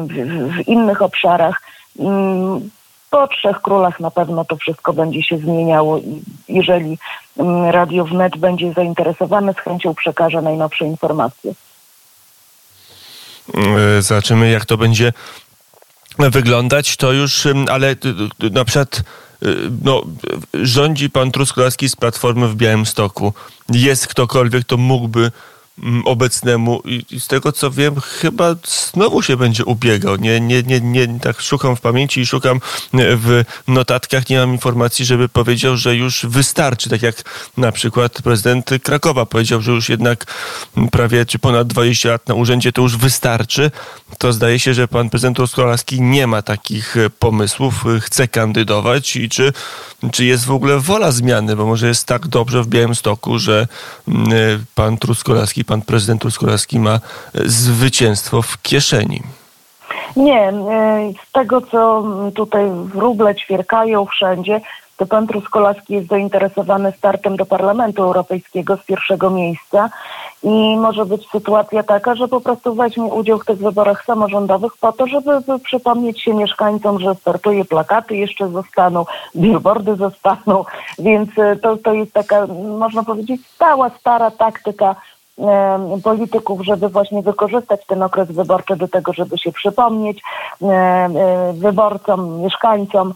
w, 0.01 0.13
w 0.53 0.67
innych 0.67 1.01
obszarach. 1.01 1.61
Po 3.15 3.27
Trzech 3.27 3.61
Królach 3.61 3.99
na 3.99 4.11
pewno 4.11 4.45
to 4.45 4.57
wszystko 4.57 4.93
będzie 4.93 5.23
się 5.23 5.37
zmieniało 5.37 5.97
i 5.97 6.21
jeżeli 6.47 6.97
mm, 7.37 7.69
Radio 7.69 8.05
Wnet 8.05 8.37
będzie 8.37 8.73
zainteresowane, 8.73 9.53
z 9.53 9.57
chęcią 9.57 9.95
przekażę 9.95 10.41
najnowsze 10.41 10.85
informacje. 10.85 11.53
E, 13.97 14.01
zobaczymy, 14.01 14.49
jak 14.51 14.65
to 14.65 14.77
będzie 14.77 15.13
wyglądać. 16.19 16.97
To 16.97 17.11
już, 17.11 17.47
ale 17.69 17.95
na 18.51 18.65
przykład 18.65 19.01
e, 19.41 19.47
no, 19.83 20.01
rządzi 20.53 21.09
pan 21.09 21.31
Truskolaski 21.31 21.89
z 21.89 21.95
Platformy 21.95 22.47
w 22.47 22.55
Białymstoku. 22.55 23.33
Jest 23.69 24.07
ktokolwiek, 24.07 24.65
kto 24.65 24.77
mógłby 24.77 25.31
obecnemu 26.05 26.81
i 26.85 27.19
z 27.19 27.27
tego 27.27 27.51
co 27.51 27.71
wiem, 27.71 28.01
chyba 28.01 28.55
znowu 28.93 29.21
się 29.21 29.37
będzie 29.37 29.65
ubiegał. 29.65 30.15
Nie, 30.15 30.39
nie, 30.39 30.63
nie, 30.63 30.81
nie, 30.81 31.19
tak 31.19 31.41
szukam 31.41 31.75
w 31.75 31.81
pamięci 31.81 32.21
i 32.21 32.25
szukam 32.25 32.59
w 32.93 33.43
notatkach, 33.67 34.29
nie 34.29 34.37
mam 34.37 34.51
informacji, 34.51 35.05
żeby 35.05 35.29
powiedział, 35.29 35.77
że 35.77 35.95
już 35.95 36.25
wystarczy. 36.25 36.89
Tak 36.89 37.01
jak 37.01 37.23
na 37.57 37.71
przykład 37.71 38.21
prezydent 38.21 38.69
Krakowa 38.83 39.25
powiedział, 39.25 39.61
że 39.61 39.71
już 39.71 39.89
jednak 39.89 40.25
prawie 40.91 41.25
czy 41.25 41.39
ponad 41.39 41.67
20 41.67 42.09
lat 42.09 42.27
na 42.27 42.33
urzędzie 42.33 42.71
to 42.71 42.81
już 42.81 42.97
wystarczy. 42.97 43.71
To 44.17 44.33
zdaje 44.33 44.59
się, 44.59 44.73
że 44.73 44.87
pan 44.87 45.09
prezydent 45.09 45.37
Truskolaski 45.37 46.01
nie 46.01 46.27
ma 46.27 46.41
takich 46.41 46.95
pomysłów, 47.19 47.83
chce 48.01 48.27
kandydować 48.27 49.15
i 49.15 49.29
czy, 49.29 49.53
czy 50.11 50.25
jest 50.25 50.45
w 50.45 50.51
ogóle 50.51 50.79
wola 50.79 51.11
zmiany, 51.11 51.55
bo 51.55 51.65
może 51.65 51.87
jest 51.87 52.07
tak 52.07 52.27
dobrze 52.27 52.63
w 52.63 52.67
Białymstoku, 52.67 53.39
że 53.39 53.67
mm, 54.07 54.65
pan 54.75 54.97
Truskolaski 54.97 55.64
pan 55.67 55.81
prezydent 55.81 56.21
Truskolaski 56.21 56.79
ma 56.79 56.93
e, 56.93 56.99
zwycięstwo 57.45 58.41
w 58.41 58.61
kieszeni. 58.61 59.21
Nie, 60.15 60.49
e, 60.49 60.53
z 61.27 61.31
tego 61.31 61.61
co 61.61 62.03
tutaj 62.35 62.65
wróble 62.93 63.35
ćwierkają 63.35 64.05
wszędzie, 64.05 64.61
to 64.97 65.05
pan 65.05 65.27
Truskolaski 65.27 65.93
jest 65.93 66.07
zainteresowany 66.07 66.91
startem 66.97 67.37
do 67.37 67.45
Parlamentu 67.45 68.03
Europejskiego 68.03 68.77
z 68.77 68.85
pierwszego 68.85 69.29
miejsca 69.29 69.89
i 70.43 70.77
może 70.77 71.05
być 71.05 71.29
sytuacja 71.29 71.83
taka, 71.83 72.15
że 72.15 72.27
po 72.27 72.41
prostu 72.41 72.75
weźmie 72.75 73.03
udział 73.03 73.39
w 73.39 73.45
tych 73.45 73.57
wyborach 73.57 74.05
samorządowych 74.05 74.77
po 74.77 74.91
to, 74.91 75.07
żeby 75.07 75.31
przypomnieć 75.63 76.21
się 76.21 76.33
mieszkańcom, 76.33 76.99
że 76.99 77.15
startuje, 77.15 77.65
plakaty 77.65 78.15
jeszcze 78.15 78.49
zostaną, 78.49 79.05
billboardy 79.35 79.95
zostaną, 79.95 80.65
więc 80.99 81.29
e, 81.37 81.55
to, 81.55 81.77
to 81.77 81.93
jest 81.93 82.13
taka, 82.13 82.47
można 82.79 83.03
powiedzieć, 83.03 83.41
stała, 83.47 83.89
stara 83.89 84.31
taktyka 84.31 84.95
polityków, 86.03 86.61
żeby 86.65 86.89
właśnie 86.89 87.21
wykorzystać 87.21 87.85
ten 87.85 88.03
okres 88.03 88.31
wyborczy 88.31 88.75
do 88.75 88.87
tego, 88.87 89.13
żeby 89.13 89.37
się 89.37 89.51
przypomnieć 89.51 90.21
wyborcom, 91.53 92.41
mieszkańcom. 92.41 93.13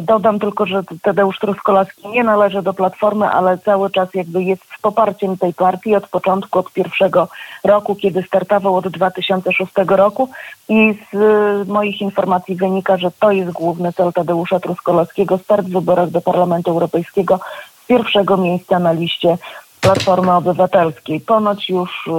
Dodam 0.00 0.38
tylko, 0.38 0.66
że 0.66 0.82
Tadeusz 1.02 1.38
Truskolaski 1.38 2.08
nie 2.08 2.24
należy 2.24 2.62
do 2.62 2.74
Platformy, 2.74 3.28
ale 3.28 3.58
cały 3.58 3.90
czas 3.90 4.14
jakby 4.14 4.42
jest 4.42 4.62
z 4.78 4.80
poparciem 4.80 5.38
tej 5.38 5.54
partii 5.54 5.96
od 5.96 6.08
początku, 6.08 6.58
od 6.58 6.72
pierwszego 6.72 7.28
roku, 7.64 7.94
kiedy 7.94 8.22
startował 8.22 8.76
od 8.76 8.88
2006 8.88 9.72
roku 9.88 10.28
i 10.68 10.94
z 11.12 11.14
e, 11.14 11.72
moich 11.72 12.00
informacji 12.00 12.56
wynika, 12.56 12.96
że 12.96 13.10
to 13.10 13.30
jest 13.30 13.52
główny 13.52 13.92
cel 13.92 14.12
Tadeusza 14.12 14.60
Truskolaskiego, 14.60 15.38
start 15.38 15.66
w 15.66 15.72
wyborach 15.72 16.10
do 16.10 16.20
Parlamentu 16.20 16.70
Europejskiego 16.70 17.40
z 17.84 17.86
pierwszego 17.86 18.36
miejsca 18.36 18.78
na 18.78 18.92
liście 18.92 19.38
Platformy 19.84 20.32
Obywatelskiej. 20.32 21.20
Ponoć 21.20 21.68
już, 21.68 22.06
y, 22.06 22.10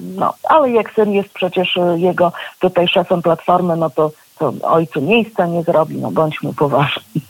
no, 0.00 0.34
ale 0.44 0.70
jak 0.70 0.94
syn 0.94 1.12
jest 1.12 1.28
przecież 1.28 1.76
y, 1.76 1.80
jego 2.00 2.32
tutaj 2.60 2.88
szefem 2.88 3.22
Platformy, 3.22 3.76
no 3.76 3.90
to, 3.90 4.10
to 4.38 4.52
ojcu 4.62 5.00
miejsca 5.00 5.46
nie 5.46 5.62
zrobi, 5.62 5.96
no 5.96 6.10
bądźmy 6.10 6.54
poważni. 6.54 7.22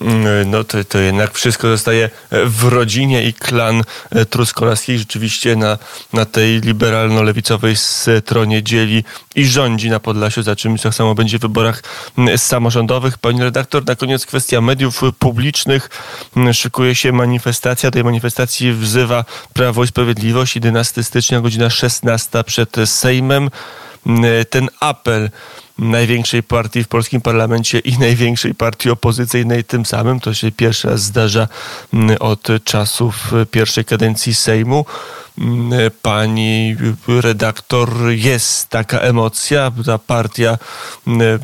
Mm, 0.00 0.50
no 0.50 0.64
to, 0.64 0.84
to 0.84 0.98
jednak 0.98 1.34
wszystko 1.34 1.68
zostaje 1.68 2.10
w 2.30 2.64
rodzinie 2.64 3.24
i 3.24 3.34
klan 3.34 3.82
e, 4.10 4.24
Truskolaski 4.24 4.98
rzeczywiście 4.98 5.56
na, 5.56 5.78
na 6.12 6.24
tej 6.24 6.60
liberalno-lewicowej 6.60 7.76
stronie 7.76 8.62
dzieli 8.62 9.04
i 9.34 9.46
rządzi 9.46 9.90
na 9.90 10.00
Podlasiu, 10.00 10.42
za 10.42 10.56
czym 10.56 10.78
tak 10.78 10.94
samo 10.94 11.14
będzie 11.14 11.38
w 11.38 11.40
wyborach 11.40 11.82
mm, 12.18 12.38
samorządowych. 12.38 13.18
Pani 13.18 13.42
redaktor, 13.42 13.86
na 13.86 13.96
koniec 13.96 14.26
kwestia 14.26 14.60
mediów 14.60 15.00
publicznych. 15.18 15.90
Mm, 16.36 16.54
szykuje 16.54 16.94
się 16.94 17.12
manifestacja. 17.12 17.90
Tej 17.90 18.04
manifestacji 18.04 18.72
wzywa 18.72 19.24
Prawo 19.52 19.84
i 19.84 19.86
Sprawiedliwość. 19.86 20.54
11 20.54 21.04
stycznia, 21.04 21.40
godzina 21.40 21.70
16 21.70 22.44
przed 22.44 22.76
Sejmem. 22.84 23.50
Ten 24.50 24.68
apel 24.80 25.30
największej 25.78 26.42
partii 26.42 26.84
w 26.84 26.88
polskim 26.88 27.20
parlamencie 27.20 27.78
i 27.78 27.98
największej 27.98 28.54
partii 28.54 28.90
opozycyjnej 28.90 29.64
tym 29.64 29.86
samym. 29.86 30.20
To 30.20 30.34
się 30.34 30.52
pierwszy 30.52 30.88
raz 30.88 31.02
zdarza 31.02 31.48
mm, 31.94 32.16
od 32.20 32.48
czasów 32.64 33.32
pierwszej 33.50 33.84
kadencji 33.84 34.34
Sejmu. 34.34 34.84
Mm, 35.38 35.90
pani 36.02 36.76
redaktor, 37.08 37.88
jest 38.08 38.68
taka 38.68 38.98
emocja, 38.98 39.72
ta 39.86 39.98
partia 39.98 40.58
mm, 41.06 41.40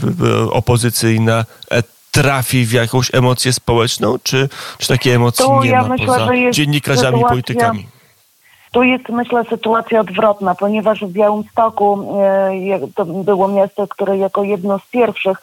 opozycyjna 0.51 1.45
e, 1.71 1.83
trafi 2.11 2.67
w 2.67 2.73
jakąś 2.73 3.15
emocję 3.15 3.53
społeczną, 3.53 4.19
czy, 4.23 4.49
czy 4.79 4.89
takiej 4.89 5.13
emocji 5.13 5.45
To 5.45 5.61
nie 5.63 5.71
ja 5.71 5.83
ma 5.83 5.89
myślę, 5.89 6.07
poza 6.07 6.29
dziennikarzami 6.51 7.17
i 7.19 7.21
sytuacja- 7.21 7.29
politykami? 7.29 7.89
Tu 8.73 8.83
jest, 8.83 9.09
myślę, 9.09 9.45
sytuacja 9.45 10.01
odwrotna, 10.01 10.55
ponieważ 10.55 11.01
w 11.01 11.13
Białymstoku 11.13 12.09
e, 12.21 12.89
to 12.95 13.05
było 13.05 13.49
miasto, 13.49 13.89
które 13.89 14.19
jako 14.19 14.43
jedno 14.43 14.79
z 14.79 14.87
pierwszych 14.87 15.39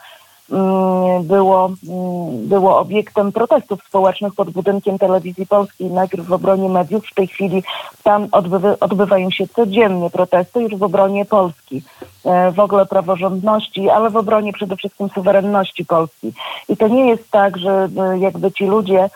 mm, 0.52 1.24
było, 1.24 1.66
mm, 1.66 2.48
było 2.48 2.80
obiektem 2.80 3.32
protestów 3.32 3.84
społecznych 3.84 4.34
pod 4.34 4.50
budynkiem 4.50 4.98
telewizji 4.98 5.48
polskiej, 5.48 5.92
najpierw 5.92 6.26
w 6.26 6.34
obronie 6.34 6.70
mediów, 6.70 7.06
w 7.08 7.14
tej 7.14 7.28
chwili 7.28 7.64
tam 8.04 8.28
odbywa, 8.32 8.76
odbywają 8.80 9.32
się 9.32 9.48
codziennie 9.48 10.10
protesty 10.10 10.62
już 10.62 10.76
w 10.76 10.84
obronie 10.84 11.26
Polski, 11.26 11.84
e, 12.26 12.52
w 12.52 12.60
ogóle 12.60 12.86
praworządności, 12.86 13.90
ale 13.90 14.10
w 14.10 14.18
obronie 14.18 14.54
przede 14.54 14.76
wszystkim 14.76 15.10
suwerenności 15.10 15.86
Polski. 15.86 16.34
I 16.70 16.78
to 16.78 16.88
nie 16.88 17.10
jest 17.10 17.32
tak, 17.32 17.58
że 17.58 17.90
e, 17.98 18.20
jakby 18.20 18.52
ci 18.52 18.66
ludzie 18.66 19.10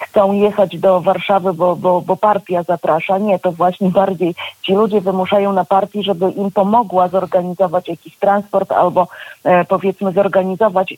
chcą 0.00 0.32
jechać 0.32 0.78
do 0.78 1.00
Warszawy, 1.00 1.52
bo, 1.52 1.76
bo, 1.76 2.00
bo 2.00 2.16
partia 2.16 2.62
zaprasza. 2.62 3.18
Nie, 3.18 3.38
to 3.38 3.52
właśnie 3.52 3.90
bardziej 4.00 4.34
ci 4.62 4.72
ludzie 4.72 5.00
wymuszają 5.00 5.52
na 5.52 5.64
partii, 5.64 6.02
żeby 6.02 6.30
im 6.30 6.50
pomogła 6.50 7.08
zorganizować 7.08 7.88
jakiś 7.88 8.16
transport 8.16 8.72
albo 8.72 9.08
e, 9.44 9.64
powiedzmy 9.64 10.12
zorganizować 10.12 10.92
y, 10.92 10.96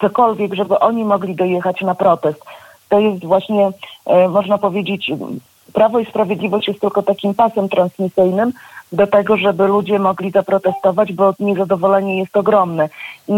cokolwiek, 0.00 0.54
żeby 0.54 0.78
oni 0.78 1.04
mogli 1.04 1.34
dojechać 1.34 1.80
na 1.80 1.94
protest. 1.94 2.44
To 2.88 2.98
jest 2.98 3.24
właśnie, 3.24 3.70
e, 4.06 4.28
można 4.28 4.58
powiedzieć, 4.58 5.10
Prawo 5.72 5.98
i 5.98 6.06
Sprawiedliwość 6.06 6.68
jest 6.68 6.80
tylko 6.80 7.02
takim 7.02 7.34
pasem 7.34 7.68
transmisyjnym 7.68 8.52
do 8.92 9.06
tego, 9.06 9.36
żeby 9.36 9.66
ludzie 9.66 9.98
mogli 9.98 10.30
zaprotestować, 10.30 11.12
bo 11.12 11.34
niezadowolenie 11.40 12.18
jest 12.18 12.36
ogromne. 12.36 12.88
I 13.28 13.36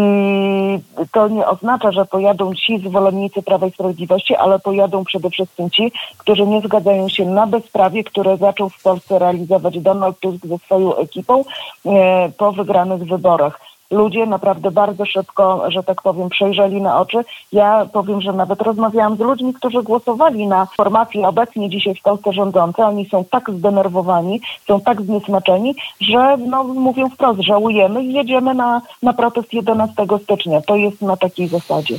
to 1.11 1.27
nie 1.27 1.47
oznacza, 1.47 1.91
że 1.91 2.05
pojadą 2.05 2.53
ci 2.53 2.79
zwolennicy 2.79 3.41
Prawa 3.41 3.67
i 3.67 3.71
Sprawiedliwości, 3.71 4.35
ale 4.35 4.59
pojadą 4.59 5.03
przede 5.03 5.29
wszystkim 5.29 5.69
ci, 5.69 5.91
którzy 6.17 6.47
nie 6.47 6.61
zgadzają 6.61 7.09
się 7.09 7.25
na 7.25 7.47
bezprawie, 7.47 8.03
które 8.03 8.37
zaczął 8.37 8.69
w 8.69 8.81
Polsce 8.81 9.19
realizować 9.19 9.79
Donald 9.79 10.19
Tusk 10.19 10.45
ze 10.45 10.57
swoją 10.57 10.95
ekipą 10.95 11.43
e, 11.85 12.29
po 12.37 12.51
wygranych 12.51 13.03
wyborach 13.03 13.72
ludzie 13.93 14.25
naprawdę 14.25 14.71
bardzo 14.71 15.05
szybko, 15.05 15.71
że 15.71 15.83
tak 15.83 16.01
powiem, 16.01 16.29
przejrzeli 16.29 16.81
na 16.81 16.99
oczy. 16.99 17.17
Ja 17.51 17.85
powiem, 17.93 18.21
że 18.21 18.33
nawet 18.33 18.61
rozmawiałam 18.61 19.15
z 19.15 19.19
ludźmi, 19.19 19.53
którzy 19.53 19.83
głosowali 19.83 20.47
na 20.47 20.65
formacje 20.65 21.27
obecnie 21.27 21.69
dzisiaj 21.69 21.95
w 21.95 22.01
Polsce 22.01 22.33
rządzące. 22.33 22.85
Oni 22.85 23.09
są 23.09 23.25
tak 23.25 23.51
zdenerwowani, 23.51 24.41
są 24.67 24.81
tak 24.81 25.01
zniesmaczeni, 25.01 25.75
że 26.01 26.37
no, 26.37 26.63
mówią 26.63 27.09
wprost, 27.09 27.39
żałujemy 27.41 28.03
i 28.03 28.13
jedziemy 28.13 28.53
na, 28.53 28.81
na 29.03 29.13
protest 29.13 29.53
11 29.53 29.93
stycznia. 30.23 30.61
To 30.61 30.75
jest 30.75 31.01
na 31.01 31.17
takiej 31.17 31.47
zasadzie. 31.47 31.95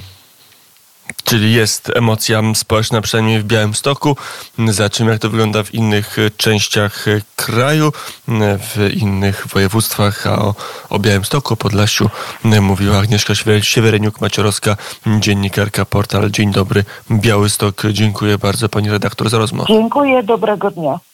Czyli 1.24 1.52
jest 1.52 1.90
emocja 1.94 2.42
społeczna, 2.54 3.00
przynajmniej 3.00 3.40
w 3.40 3.44
Białymstoku. 3.44 4.16
Za 4.68 4.90
czym 4.90 5.08
jak 5.08 5.18
to 5.18 5.30
wygląda 5.30 5.62
w 5.62 5.74
innych 5.74 6.18
e, 6.18 6.30
częściach 6.30 7.08
e, 7.08 7.20
kraju, 7.36 7.86
e, 8.28 8.58
w 8.58 8.90
innych 8.96 9.46
województwach, 9.48 10.26
a 10.26 10.38
o, 10.38 10.54
o 10.90 10.98
Białymstoku, 10.98 11.56
Podlasiu 11.56 12.10
mówiła 12.44 12.98
Agnieszka 12.98 13.32
Siewer- 13.34 13.60
Siewereniuk-Maciorowska, 13.60 14.76
dziennikarka 15.06 15.84
portal 15.84 16.30
Dzień 16.30 16.52
Dobry 16.52 16.84
Białystok. 17.10 17.82
Dziękuję 17.92 18.38
bardzo 18.38 18.68
pani 18.68 18.90
redaktor 18.90 19.30
za 19.30 19.38
rozmowę. 19.38 19.66
Dziękuję, 19.68 20.22
dobrego 20.22 20.70
dnia. 20.70 21.00